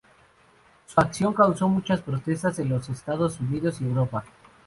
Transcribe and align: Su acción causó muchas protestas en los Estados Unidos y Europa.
Su 0.87 0.99
acción 0.99 1.31
causó 1.31 1.67
muchas 1.69 2.01
protestas 2.01 2.57
en 2.57 2.69
los 2.69 2.89
Estados 2.89 3.39
Unidos 3.39 3.81
y 3.81 3.83
Europa. 3.83 4.25